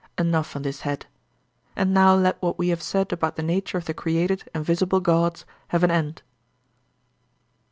[0.17, 1.05] Enough on this head;
[1.75, 4.99] and now let what we have said about the nature of the created and visible
[4.99, 6.23] gods have an end.